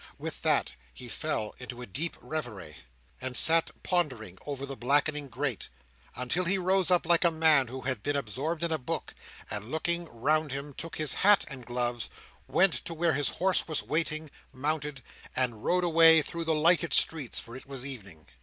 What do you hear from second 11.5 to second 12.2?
and gloves,